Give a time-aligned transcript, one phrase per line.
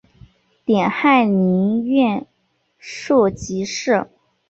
[0.65, 2.25] 点翰林院
[2.79, 4.07] 庶吉士。